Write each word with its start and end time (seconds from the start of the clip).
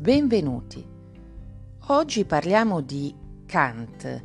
Benvenuti. 0.00 0.82
Oggi 1.88 2.24
parliamo 2.24 2.80
di 2.80 3.14
Kant. 3.44 4.24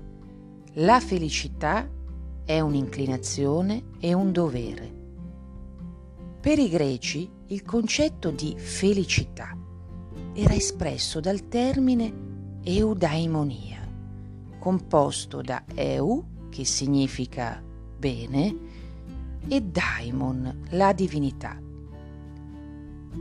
La 0.75 1.01
felicità 1.01 1.85
è 2.45 2.61
un'inclinazione 2.61 3.83
e 3.99 4.13
un 4.13 4.31
dovere. 4.31 4.93
Per 6.39 6.59
i 6.59 6.69
greci 6.69 7.29
il 7.47 7.63
concetto 7.63 8.31
di 8.31 8.55
felicità 8.57 9.53
era 10.33 10.53
espresso 10.53 11.19
dal 11.19 11.49
termine 11.49 12.59
eudaimonia, 12.63 13.85
composto 14.57 15.41
da 15.41 15.61
eu, 15.75 16.47
che 16.51 16.63
significa 16.63 17.61
bene, 17.97 18.57
e 19.45 19.61
daimon, 19.61 20.67
la 20.69 20.93
divinità. 20.93 21.63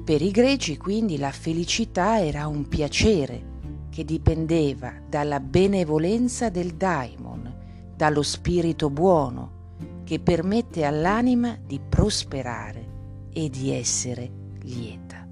Per 0.02 0.20
i 0.20 0.30
greci 0.30 0.76
quindi 0.76 1.18
la 1.18 1.30
felicità 1.30 2.20
era 2.20 2.46
un 2.46 2.68
piacere 2.68 3.52
che 3.90 4.04
dipendeva 4.04 4.92
dalla 5.08 5.40
benevolenza 5.40 6.48
del 6.48 6.74
daimon, 6.74 7.92
dallo 7.96 8.22
spirito 8.22 8.90
buono 8.90 10.02
che 10.04 10.20
permette 10.20 10.84
all'anima 10.84 11.56
di 11.64 11.80
prosperare 11.80 13.28
e 13.32 13.48
di 13.48 13.70
essere 13.70 14.30
lieta. 14.62 15.26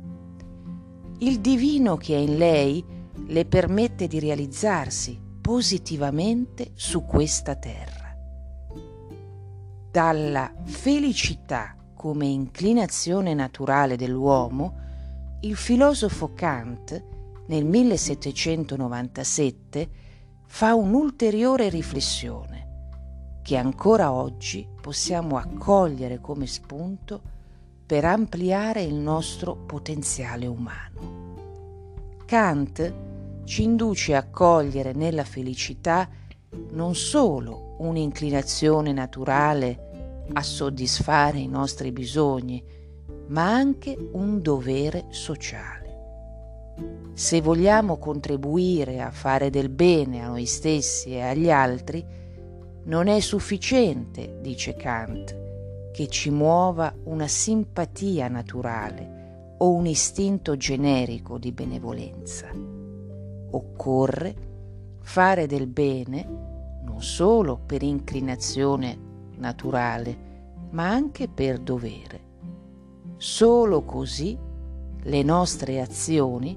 Il 1.19 1.41
divino 1.41 1.97
che 1.97 2.15
è 2.15 2.19
in 2.19 2.37
lei 2.37 2.85
le 3.27 3.45
permette 3.45 4.07
di 4.07 4.19
realizzarsi 4.19 5.21
positivamente 5.41 6.71
su 6.75 7.05
questa 7.05 7.57
terra. 7.57 8.17
Dalla 9.91 10.53
felicità 10.65 11.77
come 12.03 12.27
inclinazione 12.27 13.33
naturale 13.33 13.95
dell'uomo, 13.95 14.75
il 15.43 15.55
filosofo 15.55 16.33
Kant 16.35 17.01
nel 17.47 17.65
1797 17.65 19.89
fa 20.45 20.75
un'ulteriore 20.75 21.69
riflessione 21.69 23.39
che 23.41 23.57
ancora 23.57 24.11
oggi 24.11 24.67
possiamo 24.81 25.37
accogliere 25.37 26.21
come 26.21 26.49
spunto 26.49 27.23
per 27.87 28.05
ampliare 28.05 28.83
il 28.83 28.95
nostro 28.95 29.55
potenziale 29.55 30.47
umano. 30.47 32.17
Kant 32.27 32.95
ci 33.45 33.63
induce 33.63 34.17
a 34.17 34.29
cogliere 34.29 34.93
nella 34.93 35.23
felicità 35.23 36.09
non 36.73 36.97
solo 36.97 37.77
un'inclinazione 37.79 38.93
naturale 38.93 39.91
a 40.33 40.43
soddisfare 40.43 41.39
i 41.39 41.49
nostri 41.49 41.93
bisogni, 41.93 42.63
ma 43.29 43.53
anche 43.53 43.97
un 44.13 44.41
dovere 44.41 45.07
sociale. 45.11 45.81
Se 47.15 47.41
vogliamo 47.41 47.99
contribuire 47.99 49.01
a 49.01 49.11
fare 49.11 49.51
del 49.51 49.69
bene 49.69 50.23
a 50.23 50.29
noi 50.29 50.47
stessi 50.47 51.11
e 51.11 51.21
agli 51.21 51.51
altri, 51.51 52.05
non 52.85 53.07
è 53.07 53.21
sufficiente, 53.21 54.39
dice 54.41 54.75
Kant, 54.75 55.91
che 55.93 56.09
ci 56.09 56.31
muova 56.31 56.95
una 57.05 57.29
simpatia 57.29 58.29
naturale 58.29 59.55
o 59.59 59.73
un 59.73 59.87
istinto 59.87 60.57
generico 60.57 61.39
di 61.39 61.53
benevolenza. 61.53 62.49
Occorre 63.51 64.35
fare 65.03 65.47
del 65.47 65.67
bene 65.67 66.27
non 66.85 67.03
solo 67.03 67.59
per 67.59 67.83
inclinazione 67.83 69.11
naturale, 69.43 70.17
ma 70.71 70.89
anche 70.89 71.29
per 71.29 71.59
dovere. 71.59 72.31
Solo 73.17 73.83
così 73.83 74.39
le 75.03 75.23
nostre 75.23 75.81
azioni 75.81 76.57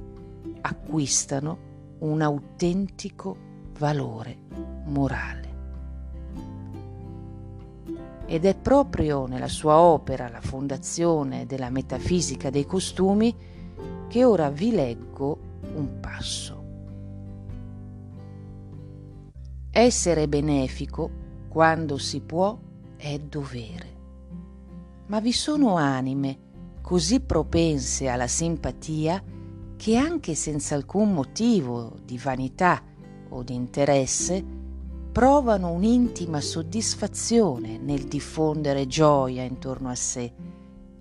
acquistano 0.61 1.57
un 1.99 2.21
autentico 2.21 3.35
valore 3.79 4.37
morale. 4.85 5.53
Ed 8.27 8.45
è 8.45 8.55
proprio 8.55 9.25
nella 9.25 9.47
sua 9.47 9.77
opera 9.77 10.29
La 10.29 10.41
fondazione 10.41 11.45
della 11.45 11.69
metafisica 11.69 12.49
dei 12.49 12.65
costumi 12.65 13.35
che 14.07 14.23
ora 14.23 14.49
vi 14.49 14.71
leggo 14.71 15.39
un 15.75 15.99
passo. 15.99 16.63
Essere 19.71 20.27
benefico 20.27 21.23
quando 21.49 21.97
si 21.97 22.21
può 22.21 22.57
è 23.05 23.19
dovere. 23.19 23.93
Ma 25.07 25.19
vi 25.19 25.31
sono 25.31 25.75
anime 25.75 26.39
così 26.81 27.19
propense 27.19 28.07
alla 28.07 28.25
simpatia 28.25 29.23
che 29.77 29.95
anche 29.95 30.33
senza 30.33 30.73
alcun 30.73 31.13
motivo 31.13 31.97
di 32.03 32.17
vanità 32.17 32.81
o 33.29 33.43
di 33.43 33.53
interesse 33.53 34.43
provano 35.11 35.71
un'intima 35.71 36.41
soddisfazione 36.41 37.77
nel 37.77 38.05
diffondere 38.05 38.87
gioia 38.87 39.43
intorno 39.43 39.89
a 39.89 39.95
sé 39.95 40.33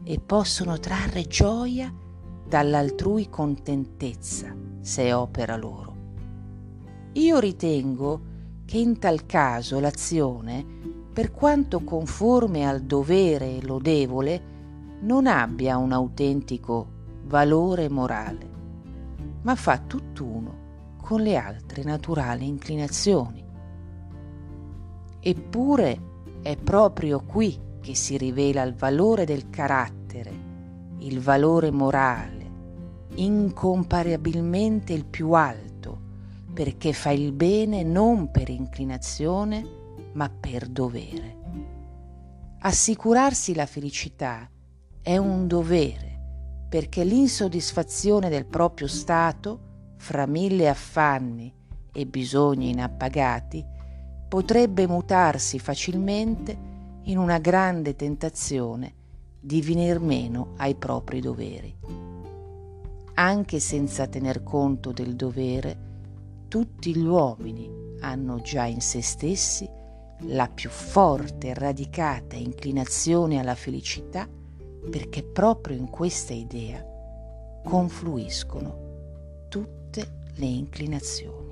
e 0.04 0.21
possono 0.21 0.78
trarre 0.78 1.22
gioia 1.22 1.91
dall'altrui 2.47 3.31
contentezza 3.31 4.54
se 4.82 5.10
opera 5.15 5.56
loro. 5.56 5.97
Io 7.12 7.38
ritengo 7.38 8.32
che 8.66 8.76
in 8.76 8.98
tal 8.98 9.25
caso 9.25 9.81
l'azione, 9.81 10.94
per 11.15 11.31
quanto 11.31 11.85
conforme 11.85 12.67
al 12.67 12.83
dovere 12.83 13.63
lodevole, 13.63 14.43
non 15.03 15.29
abbia 15.29 15.77
un 15.77 15.93
autentico 15.93 16.89
valore 17.27 17.89
morale, 17.89 18.51
ma 19.43 19.55
fa 19.55 19.79
tutt'uno 19.79 20.97
con 21.01 21.21
le 21.21 21.37
altre 21.37 21.85
naturali 21.85 22.49
inclinazioni. 22.49 23.45
Eppure 25.21 26.01
è 26.43 26.57
proprio 26.57 27.21
qui 27.21 27.61
che 27.81 27.95
si 27.95 28.17
rivela 28.17 28.65
il 28.65 28.75
valore 28.75 29.25
del 29.25 29.51
carattere, 29.51 30.33
il 30.99 31.21
valore 31.21 31.71
morale, 31.71 32.51
incomparabilmente 33.15 34.93
il 34.93 35.05
più 35.05 35.31
alto, 35.31 35.97
perché 36.53 36.93
fa 36.93 37.11
il 37.11 37.31
bene 37.31 37.85
non 37.85 38.33
per 38.33 38.49
inclinazione, 38.49 39.83
ma 40.15 40.29
per 40.29 40.67
dovere. 40.67 41.37
Assicurarsi 42.61 43.55
la 43.55 43.67
felicità 43.67 44.49
è 45.03 45.17
un 45.17 45.47
dovere 45.47 46.13
perché 46.69 47.05
l'insoddisfazione 47.05 48.29
del 48.29 48.47
proprio 48.47 48.89
stato, 48.89 49.93
fra 49.97 50.27
mille 50.27 50.69
affanni 50.69 51.53
e 51.93 52.07
bisogni 52.07 52.71
inappagati, 52.71 53.65
potrebbe 54.29 54.87
mutarsi 54.89 55.61
facilmente 55.61 56.57
in 57.03 57.19
una 57.19 57.39
grande 57.39 57.95
tentazione 57.95 58.95
di 59.39 59.61
venir 59.63 60.01
meno 60.01 60.55
ai 60.57 60.75
propri 60.75 61.21
doveri. 61.21 61.77
Anche 63.15 63.61
senza 63.61 64.09
tener 64.09 64.43
conto 64.43 64.91
del 64.91 65.15
dovere, 65.15 65.77
tutti 66.49 66.97
gli 66.97 67.07
uomini 67.07 67.71
hanno 68.01 68.41
già 68.41 68.65
in 68.65 68.81
se 68.81 69.01
stessi 69.01 69.69
la 70.27 70.49
più 70.49 70.71
forte 70.71 71.49
e 71.49 71.55
radicata 71.55 72.37
inclinazione 72.37 73.39
alla 73.39 73.55
felicità 73.55 74.29
perché 74.91 75.23
proprio 75.23 75.77
in 75.77 75.89
questa 75.89 76.33
idea 76.33 76.85
confluiscono 77.65 79.47
tutte 79.49 80.23
le 80.34 80.47
inclinazioni. 80.47 81.44